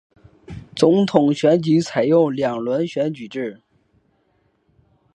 [0.75, 3.61] 总统选举采用两轮选举制。